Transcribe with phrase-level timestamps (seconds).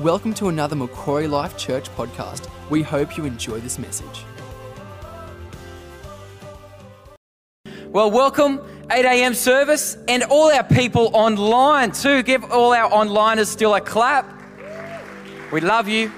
[0.00, 2.48] Welcome to another Macquarie Life Church podcast.
[2.70, 4.24] We hope you enjoy this message.
[7.88, 9.34] Well, welcome 8 a.m.
[9.34, 12.22] service and all our people online too.
[12.22, 14.24] Give all our onliners still a clap.
[15.52, 16.10] We love you,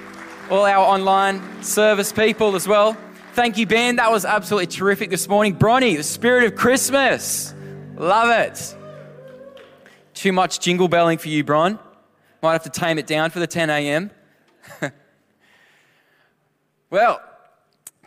[0.49, 2.97] all our online service people as well.
[3.33, 3.97] Thank you, Ben.
[3.97, 5.57] That was absolutely terrific this morning.
[5.57, 7.53] Bronny, the spirit of Christmas.
[7.97, 8.77] Love it.
[10.15, 11.81] Too much jingle belling for you, Bron.
[12.43, 14.11] Might have to tame it down for the 10 a.m.
[16.91, 17.21] well,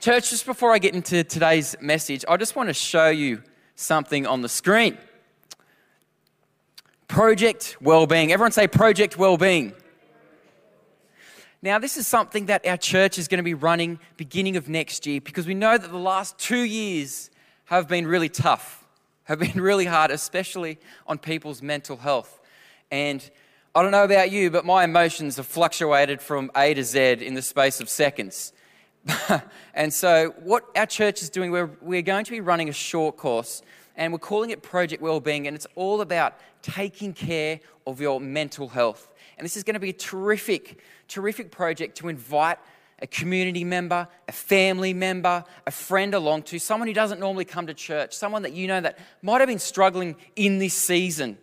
[0.02, 3.42] church, just before I get into today's message, I just want to show you
[3.76, 4.98] something on the screen.
[7.08, 8.34] Project Wellbeing.
[8.34, 9.72] Everyone say Project Wellbeing.
[11.62, 15.08] Now, this is something that our church is going to be running beginning of next
[15.08, 17.30] year because we know that the last two years
[17.66, 18.86] have been really tough,
[19.24, 20.78] have been really hard, especially
[21.08, 22.42] on people's mental health.
[22.92, 23.28] And
[23.78, 27.34] I don't know about you, but my emotions have fluctuated from A to Z in
[27.34, 28.54] the space of seconds.
[29.74, 33.18] and so, what our church is doing, we're, we're going to be running a short
[33.18, 33.62] course
[33.98, 38.70] and we're calling it Project Wellbeing, and it's all about taking care of your mental
[38.70, 39.14] health.
[39.38, 42.60] And this is going to be a terrific, terrific project to invite
[43.00, 47.68] a community member, a family member, a friend along to, someone who doesn't normally come
[47.68, 51.38] to church, someone that you know that might have been struggling in this season.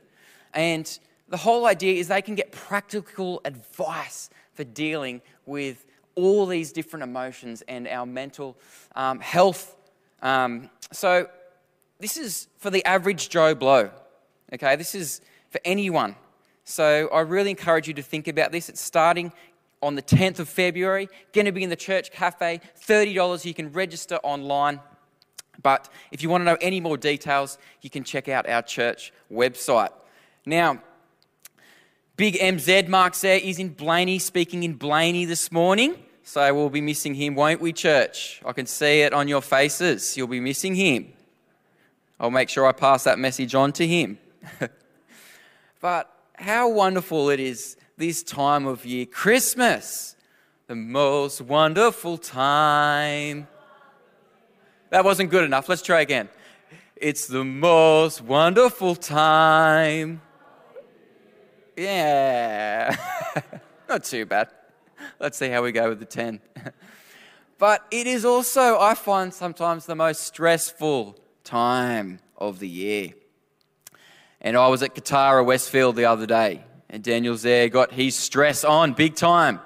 [0.55, 0.98] And
[1.33, 7.03] the whole idea is they can get practical advice for dealing with all these different
[7.03, 8.57] emotions and our mental
[8.95, 9.77] um, health.
[10.23, 11.29] Um, so,
[11.99, 13.91] this is for the average Joe Blow.
[14.53, 16.15] Okay, this is for anyone
[16.65, 18.69] so I really encourage you to think about this.
[18.69, 19.33] It's starting
[19.83, 23.45] on the 10th of February, going to be in the church cafe, $30.
[23.45, 24.81] You can register online.
[25.63, 29.13] But if you want to know any more details, you can check out our church
[29.31, 29.91] website.
[30.47, 30.81] Now,
[32.17, 35.97] Big MZ Mark there is in Blayney, speaking in Blayney this morning.
[36.23, 38.43] So we'll be missing him, won't we, church?
[38.45, 40.14] I can see it on your faces.
[40.14, 41.14] You'll be missing him.
[42.20, 44.19] I'll make sure I pass that message on to him.
[45.81, 49.07] but how wonderful it is this time of year.
[49.07, 50.15] Christmas,
[50.67, 53.48] the most wonderful time.
[54.91, 55.67] That wasn't good enough.
[55.67, 56.29] Let's try again.
[56.95, 60.20] It's the most wonderful time.
[61.77, 62.97] Yeah.
[63.89, 64.49] Not too bad.
[65.19, 66.41] Let's see how we go with the 10.
[67.59, 73.13] but it is also, I find, sometimes the most stressful time of the year.
[74.41, 78.65] And I was at Kotara Westfield the other day, and Daniel's there, got his stress
[78.65, 79.61] on big time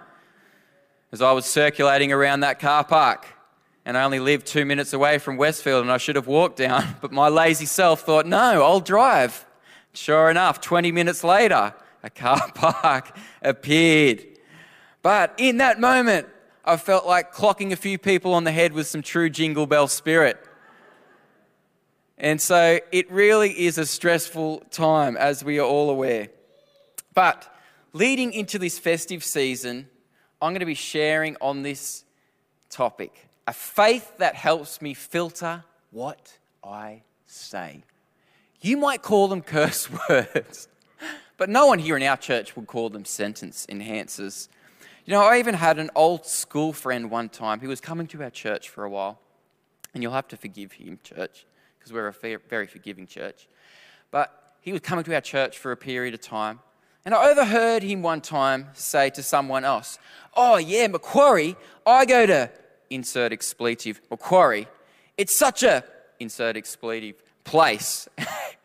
[1.13, 3.27] as I was circulating around that car park.
[3.85, 6.97] And I only lived two minutes away from Westfield, and I should have walked down.
[7.01, 9.47] But my lazy self thought, no, I'll drive.
[9.95, 11.73] Sure enough, 20 minutes later,
[12.07, 14.25] a car park appeared.
[15.03, 16.29] But in that moment,
[16.65, 19.89] I felt like clocking a few people on the head with some true jingle bell
[19.89, 20.39] spirit.
[22.19, 26.29] And so it really is a stressful time, as we are all aware.
[27.13, 27.53] But
[27.93, 29.89] leading into this festive season,
[30.41, 32.05] I'm going to be sharing on this
[32.71, 37.83] topic a faith that helps me filter what I say.
[38.61, 40.69] You might call them curse words,
[41.37, 44.49] but no one here in our church would call them sentence enhancers.
[45.05, 48.23] You know, I even had an old school friend one time who was coming to
[48.23, 49.21] our church for a while,
[49.95, 51.47] and you'll have to forgive him, church
[51.87, 53.49] because we're a very forgiving church.
[54.11, 56.59] But he was coming to our church for a period of time.
[57.05, 59.99] And I overheard him one time say to someone else,
[60.35, 61.55] Oh, yeah, Macquarie,
[61.87, 62.51] I go to
[62.91, 64.67] insert expletive, Macquarie.
[65.17, 65.85] It's such a
[66.19, 68.09] insert expletive place.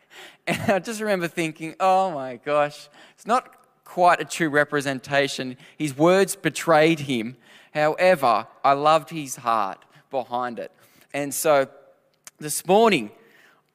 [0.46, 3.54] and I just remember thinking, Oh my gosh, it's not
[3.84, 5.56] quite a true representation.
[5.76, 7.36] His words betrayed him.
[7.74, 10.70] However, I loved his heart behind it.
[11.14, 11.68] And so
[12.38, 13.10] this morning,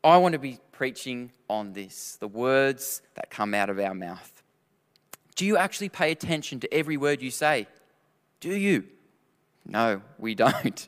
[0.04, 4.44] I want to be preaching on this the words that come out of our mouth.
[5.36, 7.68] Do you actually pay attention to every word you say?
[8.40, 8.86] Do you?
[9.66, 10.88] No, we don't.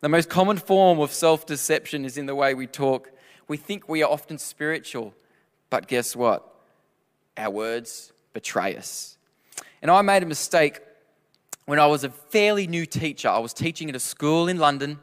[0.00, 3.10] The most common form of self deception is in the way we talk.
[3.48, 5.14] We think we are often spiritual,
[5.70, 6.48] but guess what?
[7.36, 9.18] Our words betray us.
[9.82, 10.80] And I made a mistake
[11.66, 13.28] when I was a fairly new teacher.
[13.28, 14.98] I was teaching at a school in London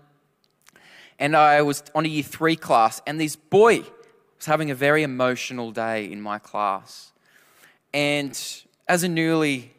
[1.22, 3.84] and I was on a year three class, and this boy
[4.38, 7.12] was having a very emotional day in my class.
[7.94, 8.36] And
[8.88, 9.72] as a newly,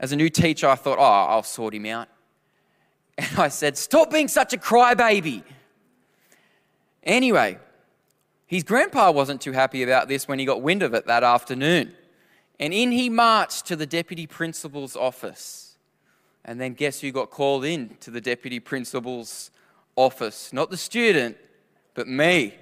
[0.00, 2.08] as a new teacher, I thought, oh, I'll sort him out.
[3.16, 5.44] And I said, stop being such a crybaby.
[7.04, 7.58] Anyway,
[8.48, 11.92] his grandpa wasn't too happy about this when he got wind of it that afternoon.
[12.58, 15.76] And in he marched to the deputy principal's office.
[16.46, 19.50] And then guess who got called in to the deputy principal's
[19.96, 20.50] office?
[20.50, 21.36] Not the student,
[21.92, 22.54] but me.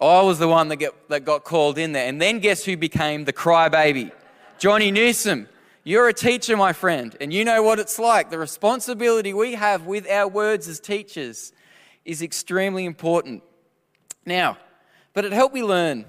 [0.00, 2.08] I was the one that, get, that got called in there.
[2.08, 4.12] And then guess who became the crybaby?
[4.58, 5.46] Johnny Newsom.
[5.84, 8.30] You're a teacher, my friend, and you know what it's like.
[8.30, 11.52] The responsibility we have with our words as teachers
[12.06, 13.42] is extremely important.
[14.24, 14.56] Now,
[15.12, 16.04] but it helped me learn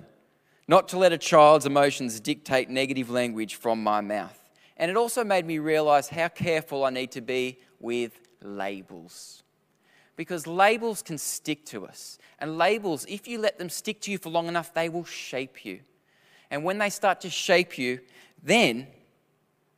[0.68, 4.38] not to let a child's emotions dictate negative language from my mouth.
[4.77, 9.44] And it also made me realize how careful I need to be with labels.
[10.15, 12.18] Because labels can stick to us.
[12.39, 15.65] And labels, if you let them stick to you for long enough, they will shape
[15.65, 15.80] you.
[16.50, 18.00] And when they start to shape you,
[18.44, 18.88] then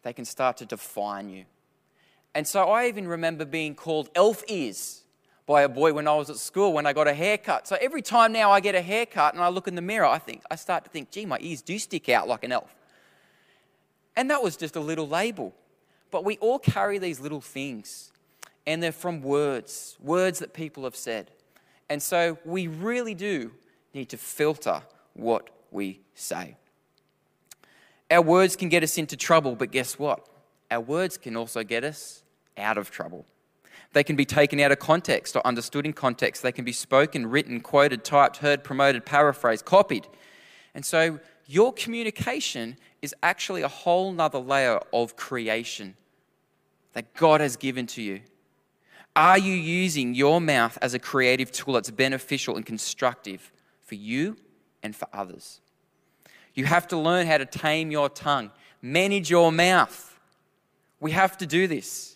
[0.03, 1.45] they can start to define you.
[2.35, 5.02] And so I even remember being called elf ears
[5.45, 7.67] by a boy when I was at school when I got a haircut.
[7.67, 10.19] So every time now I get a haircut and I look in the mirror, I
[10.19, 12.73] think I start to think, gee, my ears do stick out like an elf.
[14.15, 15.53] And that was just a little label.
[16.11, 18.11] But we all carry these little things,
[18.67, 21.31] and they're from words, words that people have said.
[21.89, 23.51] And so we really do
[23.93, 26.55] need to filter what we say.
[28.11, 30.27] Our words can get us into trouble, but guess what?
[30.69, 32.21] Our words can also get us
[32.57, 33.25] out of trouble.
[33.93, 36.41] They can be taken out of context or understood in context.
[36.41, 40.07] They can be spoken, written, quoted, typed, heard, promoted, paraphrased, copied.
[40.73, 45.95] And so your communication is actually a whole nother layer of creation
[46.93, 48.21] that God has given to you.
[49.15, 53.51] Are you using your mouth as a creative tool that's beneficial and constructive
[53.83, 54.37] for you
[54.81, 55.61] and for others?
[56.55, 58.49] You have to learn how to tame your tongue,
[58.81, 60.19] manage your mouth.
[60.99, 62.12] We have to do this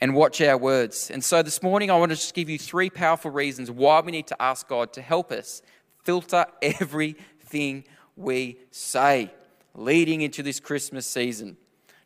[0.00, 1.10] and watch our words.
[1.10, 4.12] And so this morning, I want to just give you three powerful reasons why we
[4.12, 5.62] need to ask God to help us
[6.04, 7.84] filter everything
[8.16, 9.32] we say
[9.74, 11.56] leading into this Christmas season.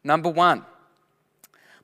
[0.04, 0.64] Number one,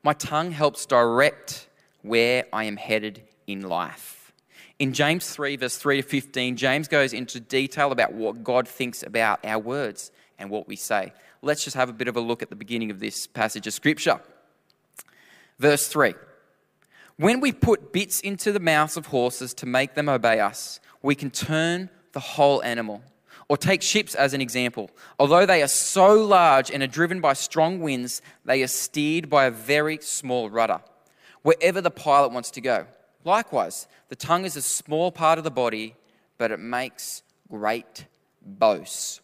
[0.02, 1.68] my tongue helps direct
[2.02, 4.32] where I am headed in life.
[4.78, 9.02] In James 3, verse 3 to 15, James goes into detail about what God thinks
[9.02, 11.12] about our words and what we say.
[11.42, 13.74] Let's just have a bit of a look at the beginning of this passage of
[13.74, 14.20] Scripture.
[15.58, 16.14] Verse 3
[17.16, 21.14] When we put bits into the mouths of horses to make them obey us, we
[21.14, 23.02] can turn the whole animal.
[23.50, 24.90] Or take ships as an example.
[25.18, 29.46] Although they are so large and are driven by strong winds, they are steered by
[29.46, 30.82] a very small rudder,
[31.40, 32.86] wherever the pilot wants to go.
[33.24, 35.96] Likewise, the tongue is a small part of the body,
[36.36, 38.04] but it makes great
[38.42, 39.22] boasts.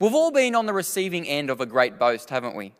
[0.00, 2.72] We've all been on the receiving end of a great boast, haven't we?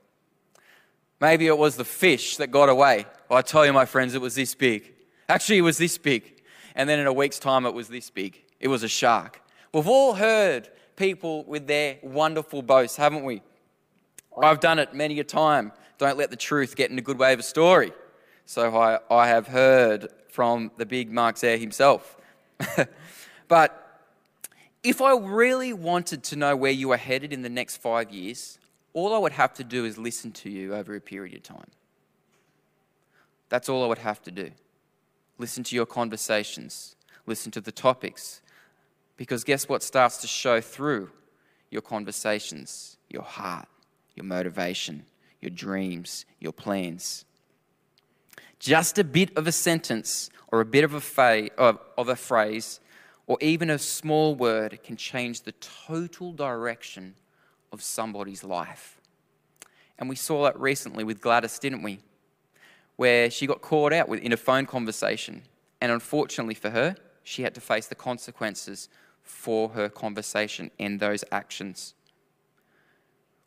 [1.20, 3.06] Maybe it was the fish that got away.
[3.28, 4.92] Well, I tell you, my friends, it was this big.
[5.28, 6.42] Actually, it was this big.
[6.74, 8.42] And then in a week's time, it was this big.
[8.60, 9.40] It was a shark.
[9.72, 13.42] We've all heard people with their wonderful boasts, haven't we?
[14.40, 15.72] I've done it many a time.
[15.98, 17.92] Don't let the truth get in a good way of a story.
[18.46, 22.16] So I, I have heard from the big Mark Zare himself.
[23.48, 24.00] but
[24.82, 28.58] if I really wanted to know where you are headed in the next five years,
[28.94, 31.70] all I would have to do is listen to you over a period of time.
[33.50, 34.50] That's all I would have to do.
[35.36, 36.96] Listen to your conversations,
[37.26, 38.40] listen to the topics.
[39.16, 41.10] Because guess what starts to show through
[41.70, 42.96] your conversations?
[43.08, 43.68] Your heart,
[44.16, 45.04] your motivation,
[45.40, 47.24] your dreams, your plans.
[48.58, 52.80] Just a bit of a sentence or a bit of a, fa- of a phrase
[53.26, 57.14] or even a small word can change the total direction
[57.74, 58.98] of somebody's life.
[59.98, 61.98] And we saw that recently with Gladys, didn't we?
[62.96, 65.42] Where she got caught out in a phone conversation.
[65.80, 68.88] And unfortunately for her, she had to face the consequences
[69.22, 71.94] for her conversation and those actions.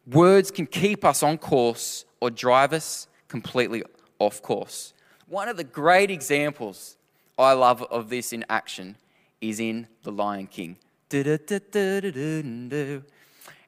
[0.05, 3.84] Words can keep us on course or drive us completely
[4.19, 4.93] off course.
[5.27, 6.98] One of the great examples
[7.38, 8.96] I love of this in action
[9.41, 10.77] is in The Lion King.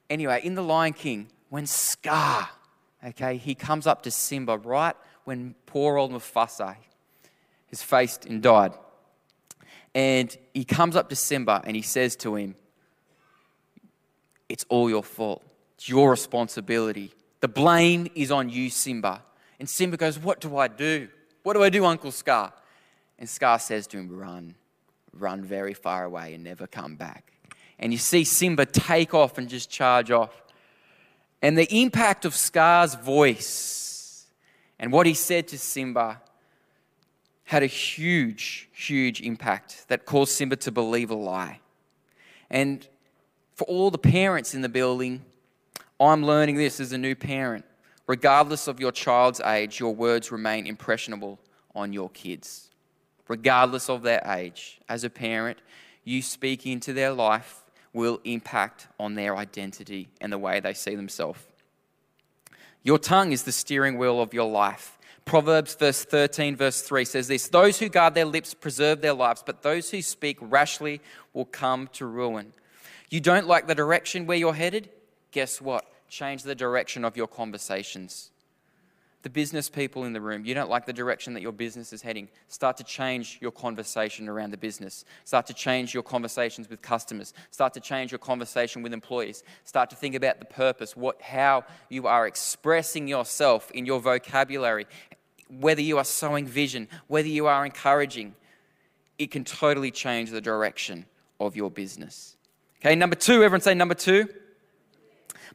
[0.09, 2.49] Anyway, in The Lion King, when Scar,
[3.05, 6.75] okay, he comes up to Simba right when poor old Mufasa
[7.69, 8.73] has faced and died.
[9.93, 12.55] And he comes up to Simba and he says to him,
[14.47, 15.43] It's all your fault.
[15.75, 17.13] It's your responsibility.
[17.41, 19.23] The blame is on you, Simba.
[19.59, 21.09] And Simba goes, What do I do?
[21.43, 22.53] What do I do, Uncle Scar?
[23.17, 24.55] And Scar says to him, Run,
[25.13, 27.38] run very far away and never come back
[27.79, 30.43] and you see Simba take off and just charge off.
[31.41, 34.25] And the impact of Scar's voice
[34.77, 36.21] and what he said to Simba
[37.45, 41.62] had a huge, huge impact that caused Simba to believe a lie.
[42.50, 42.88] And
[43.55, 45.24] for all the parents in the building,
[46.00, 47.65] I'm learning this as a new parent.
[48.07, 51.39] Regardless of your child's age, your words remain impressionable
[51.75, 52.69] on your kids.
[53.27, 55.59] Regardless of their age, as a parent,
[56.03, 60.96] you speak into their life will impact on their identity and the way they see
[60.96, 61.39] themselves.
[62.84, 64.98] Your tongue is the steering wheel of your life.
[65.25, 69.43] Proverbs verse 13 verse 3 says this, those who guard their lips preserve their lives,
[69.46, 71.01] but those who speak rashly
[71.34, 72.53] will come to ruin.
[73.10, 74.89] You don't like the direction where you're headed?
[75.31, 75.86] Guess what?
[76.10, 78.31] Change the direction of your conversations
[79.21, 82.01] the business people in the room, you don't like the direction that your business is
[82.01, 85.03] heading, start to change your conversation around the business.
[85.25, 87.33] Start to change your conversations with customers.
[87.51, 89.43] Start to change your conversation with employees.
[89.65, 94.88] Start to think about the purpose, what, how you are expressing yourself in your vocabulary,
[95.49, 98.35] whether you are sowing vision, whether you are encouraging.
[99.17, 101.05] It can totally change the direction
[101.41, 102.38] of your business.
[102.79, 104.29] Okay, number two, everyone say number two.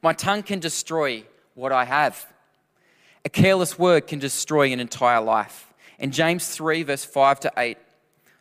[0.02, 2.26] My tongue can destroy what I have.
[3.24, 5.72] A careless word can destroy an entire life.
[5.98, 7.78] And James 3, verse 5 to 8,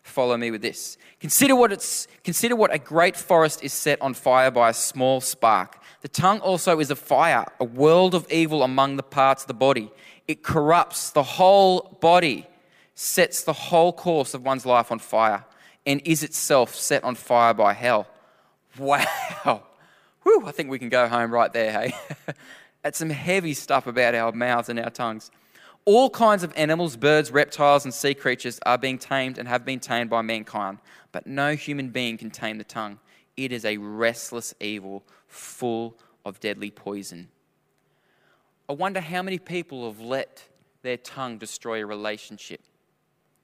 [0.01, 0.97] follow me with this.
[1.19, 5.21] Consider what, it's, consider what a great forest is set on fire by a small
[5.21, 5.81] spark.
[6.01, 9.53] The tongue also is a fire, a world of evil among the parts of the
[9.53, 9.89] body.
[10.27, 12.47] It corrupts the whole body,
[12.93, 15.45] sets the whole course of one's life on fire,
[15.85, 18.07] and is itself set on fire by hell.
[18.77, 19.63] Wow.
[20.23, 21.95] Whew, I think we can go home right there, hey?
[22.83, 25.31] That's some heavy stuff about our mouths and our tongues.
[25.85, 29.79] All kinds of animals, birds, reptiles, and sea creatures are being tamed and have been
[29.79, 30.79] tamed by mankind,
[31.11, 32.99] but no human being can tame the tongue.
[33.35, 37.29] It is a restless evil full of deadly poison.
[38.69, 40.47] I wonder how many people have let
[40.83, 42.61] their tongue destroy a relationship.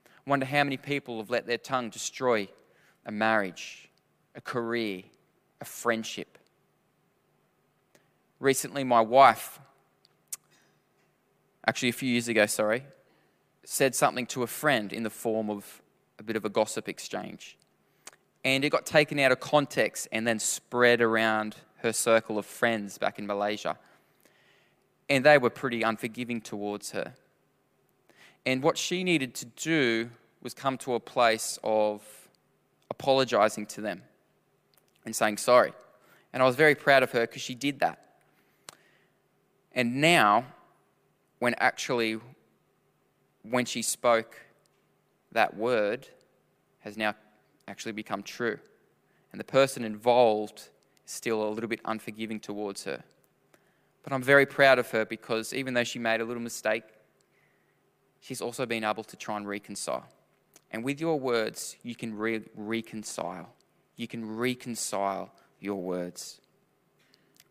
[0.06, 2.48] I wonder how many people have let their tongue destroy
[3.06, 3.90] a marriage,
[4.36, 5.04] a career,
[5.60, 6.39] a friendship
[8.40, 9.60] recently my wife,
[11.68, 12.84] actually a few years ago, sorry,
[13.64, 15.82] said something to a friend in the form of
[16.18, 17.58] a bit of a gossip exchange.
[18.44, 22.98] And it got taken out of context and then spread around her circle of friends
[22.98, 23.78] back in Malaysia.
[25.10, 27.14] And they were pretty unforgiving towards her.
[28.46, 30.10] And what she needed to do
[30.42, 32.02] was come to a place of
[32.90, 34.04] apologizing to them
[35.06, 35.74] and saying sorry.
[36.32, 38.09] And I was very proud of her because she did that.
[39.74, 40.46] And now,
[41.40, 42.20] when actually,
[43.44, 44.38] when she spoke,
[45.32, 46.08] that word
[46.80, 47.16] has now
[47.68, 48.58] actually become true.
[49.32, 50.70] And the person involved
[51.06, 53.04] is still a little bit unforgiving towards her.
[54.04, 56.84] But I'm very proud of her because even though she made a little mistake,
[58.22, 60.08] she's also been able to try and reconcile.
[60.72, 63.50] And with your words, you can re- reconcile.
[63.98, 66.40] You can reconcile your words.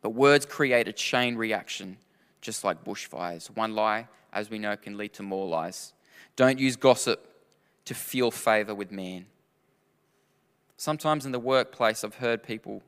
[0.00, 1.96] But words create a chain reaction
[2.40, 3.46] just like bushfires.
[3.56, 5.92] One lie, as we know, can lead to more lies.
[6.36, 7.24] Don't use gossip
[7.84, 9.26] to feel favor with man.
[10.76, 12.82] Sometimes in the workplace, I've heard people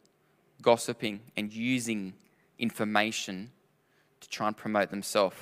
[0.62, 2.12] gossiping and using
[2.58, 3.50] information
[4.20, 5.36] to try and promote themselves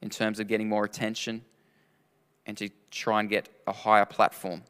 [0.00, 1.42] in terms of getting more attention
[2.46, 4.62] and to try and get a higher platform.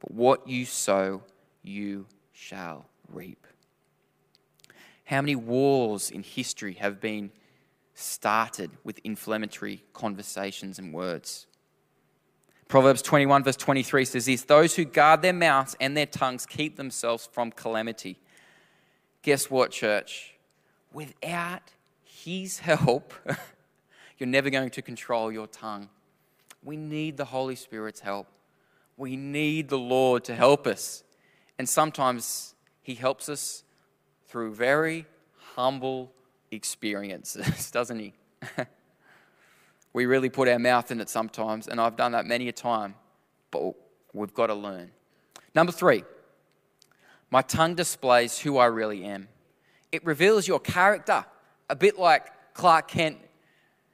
[0.00, 1.22] But what you sow,
[1.62, 3.46] you shall reap.
[5.04, 7.30] How many wars in history have been
[7.96, 11.46] started with inflammatory conversations and words.
[12.68, 16.76] Proverbs 21, verse 23 says this Those who guard their mouths and their tongues keep
[16.76, 18.18] themselves from calamity.
[19.22, 20.34] Guess what, church?
[20.92, 21.72] Without
[22.04, 23.14] His help,
[24.18, 25.88] you're never going to control your tongue.
[26.62, 28.28] We need the Holy Spirit's help.
[28.98, 31.02] We need the Lord to help us.
[31.58, 33.64] And sometimes He helps us
[34.28, 35.06] through very
[35.54, 36.12] humble
[36.50, 38.12] experiences, doesn't he?
[39.92, 42.94] we really put our mouth in it sometimes, and I've done that many a time,
[43.50, 43.74] but
[44.12, 44.90] we've got to learn.
[45.54, 46.04] Number three,
[47.30, 49.28] my tongue displays who I really am.
[49.90, 51.24] It reveals your character,
[51.70, 53.18] a bit like Clark Kent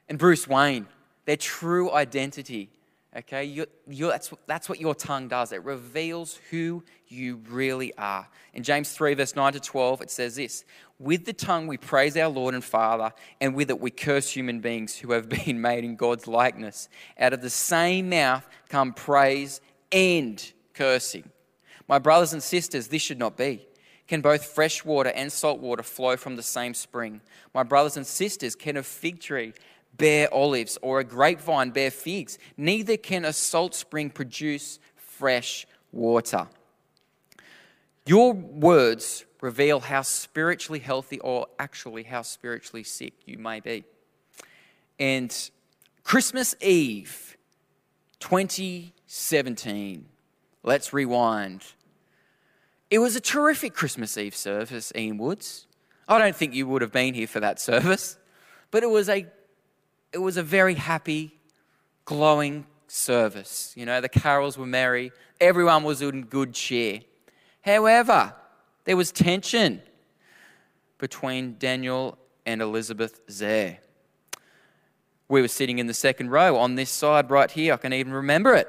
[0.09, 0.87] and Bruce Wayne,
[1.25, 2.71] their true identity.
[3.15, 5.53] Okay, you, you, that's, that's what your tongue does.
[5.53, 8.27] It reveals who you really are.
[8.55, 10.65] In James 3, verse 9 to 12, it says this
[10.99, 14.61] With the tongue we praise our Lord and Father, and with it we curse human
[14.61, 16.89] beings who have been made in God's likeness.
[17.19, 21.29] Out of the same mouth come praise and cursing.
[21.89, 23.67] My brothers and sisters, this should not be.
[24.09, 27.21] Can both fresh water and salt water flow from the same spring?
[27.55, 29.53] My brothers and sisters, can a fig tree
[29.97, 32.39] bear olives or a grapevine bear figs.
[32.57, 36.49] Neither can a salt spring produce fresh water.
[38.07, 43.85] Your words reveal how spiritually healthy or actually how spiritually sick you may be.
[44.99, 45.51] And
[46.05, 47.37] Christmas Eve
[48.21, 50.07] 2017,
[50.63, 51.65] let's rewind.
[52.91, 55.67] It was a terrific Christmas Eve service, Ian Woods.
[56.09, 58.19] I don't think you would have been here for that service,
[58.71, 59.27] but it was a,
[60.13, 61.35] it was a very happy,
[62.05, 63.73] glowing service.
[63.77, 67.01] You know, the carols were merry, everyone was in good cheer.
[67.63, 68.35] However,
[68.85, 69.83] there was tension
[70.99, 73.79] between Daniel and Elizabeth Zare.
[75.29, 77.73] We were sitting in the second row on this side right here.
[77.73, 78.69] I can even remember it.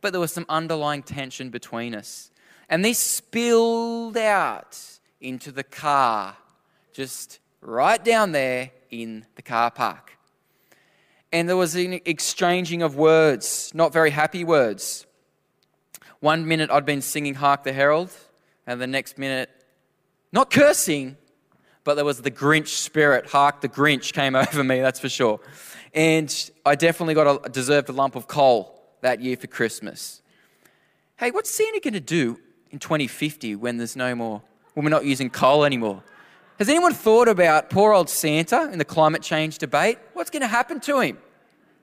[0.00, 2.30] But there was some underlying tension between us.
[2.68, 4.78] And this spilled out
[5.20, 6.36] into the car,
[6.92, 10.15] just right down there in the car park.
[11.36, 15.04] And there was an exchanging of words, not very happy words.
[16.20, 18.10] One minute I'd been singing Hark the Herald,
[18.66, 19.50] and the next minute,
[20.32, 21.18] not cursing,
[21.84, 23.26] but there was the Grinch spirit.
[23.26, 25.38] Hark the Grinch came over me, that's for sure.
[25.92, 30.22] And I definitely got a deserved a lump of coal that year for Christmas.
[31.18, 32.40] Hey, what's Santa going to do
[32.70, 34.40] in 2050 when there's no more,
[34.72, 36.02] when we're not using coal anymore?
[36.58, 39.98] Has anyone thought about poor old Santa in the climate change debate?
[40.14, 41.18] What's going to happen to him?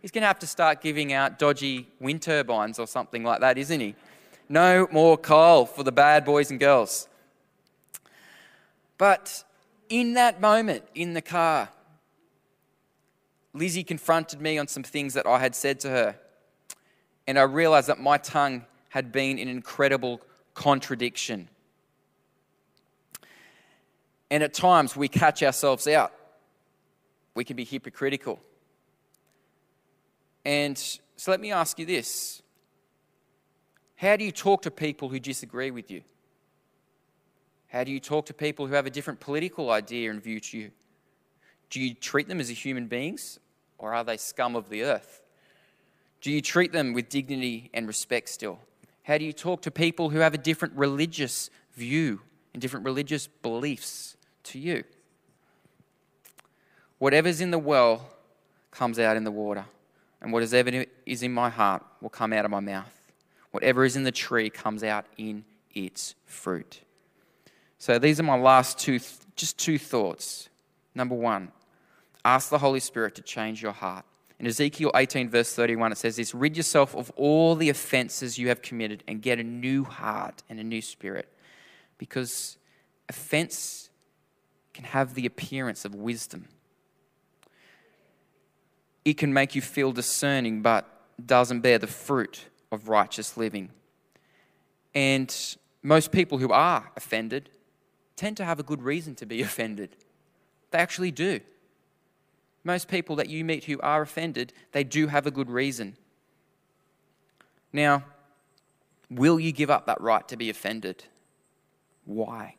[0.04, 3.58] He's going to have to start giving out dodgy wind turbines or something like that,
[3.58, 3.96] isn't he?
[4.50, 7.08] No more coal for the bad boys and girls.
[8.98, 9.46] But
[9.88, 11.70] in that moment in the car,
[13.54, 16.16] Lizzie confronted me on some things that I had said to her.
[17.26, 20.20] And I realized that my tongue had been an incredible
[20.54, 21.48] contradiction.
[24.30, 26.12] And at times we catch ourselves out.
[27.36, 28.42] We can be hypocritical.
[30.46, 32.42] And so let me ask you this
[33.96, 36.02] how do you talk to people who disagree with you?
[37.68, 40.58] How do you talk to people who have a different political idea and view to
[40.58, 40.72] you?
[41.70, 43.40] Do you treat them as human beings
[43.78, 45.22] or are they scum of the earth?
[46.22, 48.60] Do you treat them with dignity and respect still?
[49.04, 52.22] How do you talk to people who have a different religious view
[52.54, 54.84] and different religious beliefs to you?
[57.00, 58.08] Whatever's in the well
[58.72, 59.66] comes out in the water,
[60.24, 63.02] and whatever is in my heart will come out of my mouth.
[63.52, 65.44] Whatever is in the tree comes out in
[65.76, 66.82] its fruit.
[67.78, 69.00] So these are my last two,
[69.36, 70.48] just two thoughts.
[70.96, 71.52] Number one,
[72.24, 74.06] ask the Holy Spirit to change your heart.
[74.40, 78.48] In Ezekiel 18, verse 31, it says this Rid yourself of all the offenses you
[78.48, 81.28] have committed and get a new heart and a new spirit.
[81.98, 82.58] Because
[83.10, 83.90] offense
[84.74, 86.48] can have the appearance of wisdom.
[89.06, 90.88] It can make you feel discerning, but
[91.24, 93.70] doesn't bear the fruit of righteous living.
[94.96, 95.34] And
[95.82, 97.50] most people who are offended
[98.16, 99.96] tend to have a good reason to be offended.
[100.72, 101.40] They actually do.
[102.64, 105.98] Most people that you meet who are offended, they do have a good reason.
[107.74, 108.06] Now,
[109.10, 111.04] will you give up that right to be offended?
[112.06, 112.56] Why?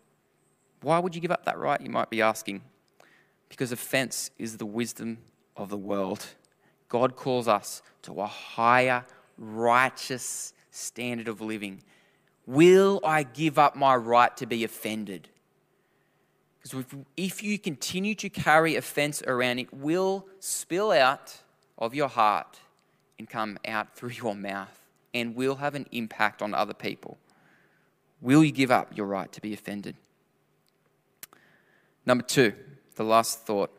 [0.83, 2.63] Why would you give up that right, you might be asking?
[3.49, 5.19] Because offense is the wisdom
[5.57, 6.27] of the world.
[6.89, 9.05] God calls us to a higher
[9.39, 11.83] righteous standard of living.
[12.47, 15.29] Will I give up my right to be offended?
[16.63, 16.85] Because
[17.17, 21.39] if you continue to carry offense around, it will spill out
[21.79, 22.61] of your heart
[23.19, 24.81] and come out through your mouth
[25.13, 27.19] and will have an impact on other people.
[28.21, 29.97] Will you give up your right to be offended?
[32.07, 32.55] Number two,
[32.97, 33.71] the last thought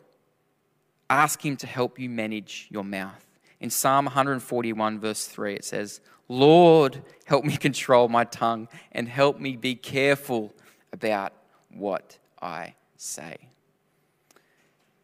[1.10, 3.26] ask Him to help you manage your mouth.
[3.60, 9.40] In Psalm 141, verse 3, it says, Lord, help me control my tongue and help
[9.40, 10.54] me be careful
[10.92, 11.34] about
[11.70, 13.38] what I say.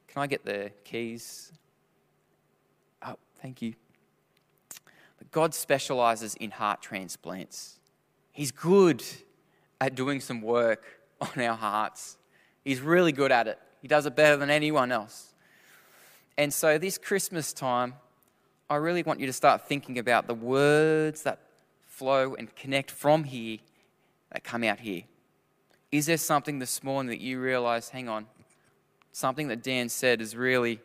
[0.08, 1.52] Can I get the keys?
[3.06, 3.76] Oh, thank you.
[5.18, 7.80] But God specializes in heart transplants.
[8.32, 9.04] He's good
[9.80, 10.86] at doing some work
[11.22, 12.18] on our hearts.
[12.64, 13.60] He's really good at it.
[13.82, 15.31] He does it better than anyone else.
[16.38, 17.96] And so, this Christmas time,
[18.70, 21.39] I really want you to start thinking about the words that
[21.88, 23.58] flow and connect from here
[24.32, 25.04] that come out here.
[25.91, 28.26] Is there something this morning that you realize, hang on,
[29.12, 30.80] something that Dan said is really,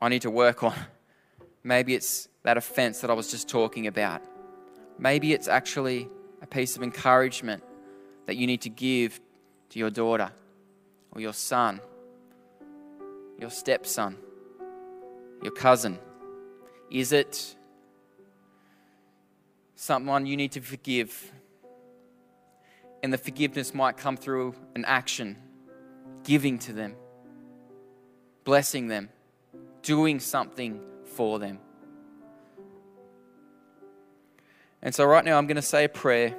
[0.00, 0.74] I need to work on?
[1.62, 4.20] Maybe it's that offense that I was just talking about.
[4.98, 6.08] Maybe it's actually
[6.42, 7.62] a piece of encouragement
[8.26, 9.20] that you need to give
[9.70, 10.32] to your daughter
[11.12, 11.80] or your son,
[13.42, 14.16] your stepson,
[15.42, 15.98] your cousin
[16.92, 17.56] is it
[19.74, 21.32] someone you need to forgive?
[23.02, 25.38] And the forgiveness might come through an action,
[26.22, 26.94] giving to them,
[28.44, 29.08] blessing them,
[29.82, 30.80] doing something
[31.16, 31.58] for them.
[34.82, 36.36] And so, right now, I'm going to say a prayer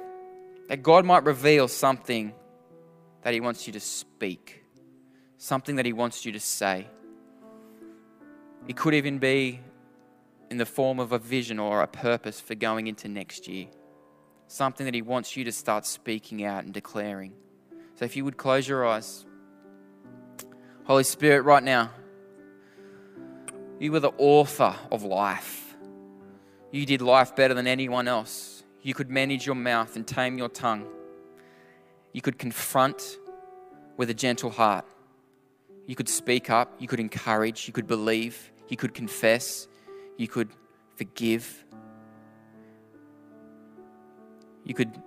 [0.68, 2.32] that God might reveal something
[3.22, 4.62] that He wants you to speak,
[5.36, 6.86] something that He wants you to say.
[8.66, 9.60] It could even be
[10.50, 13.66] in the form of a vision or a purpose for going into next year,
[14.46, 17.32] something that He wants you to start speaking out and declaring.
[17.96, 19.26] So, if you would close your eyes,
[20.84, 21.90] Holy Spirit, right now,
[23.78, 25.76] you are the author of life.
[26.70, 28.64] You did life better than anyone else.
[28.82, 30.86] You could manage your mouth and tame your tongue.
[32.12, 33.18] You could confront
[33.96, 34.84] with a gentle heart.
[35.86, 36.74] You could speak up.
[36.78, 37.66] You could encourage.
[37.66, 38.52] You could believe.
[38.68, 39.68] You could confess.
[40.16, 40.50] You could
[40.96, 41.64] forgive.
[44.64, 45.00] You could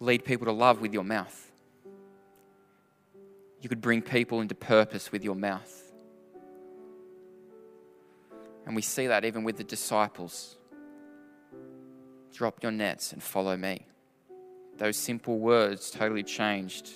[0.00, 1.50] lead people to love with your mouth.
[3.60, 5.92] You could bring people into purpose with your mouth.
[8.66, 10.56] And we see that even with the disciples.
[12.32, 13.86] Drop your nets and follow me.
[14.78, 16.90] Those simple words totally changed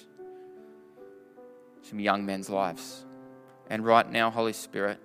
[1.83, 3.06] some young men's lives.
[3.69, 4.99] And right now, Holy Spirit,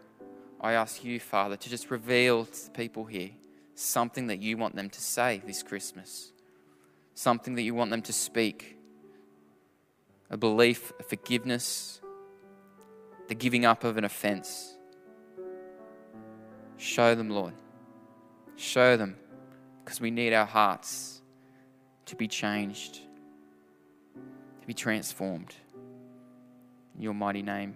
[0.60, 3.32] I ask you, Father, to just reveal to the people here
[3.74, 6.32] something that you want them to say this Christmas,
[7.15, 8.78] something that you want them to speak,
[10.30, 12.02] a belief, a forgiveness,
[13.28, 14.76] the giving up of an offense
[16.82, 17.54] Show them, Lord.
[18.56, 19.15] Show them
[19.84, 21.21] because we need our hearts
[22.08, 22.95] to be changed,
[24.62, 25.54] to be transformed.
[26.95, 27.76] In your mighty name,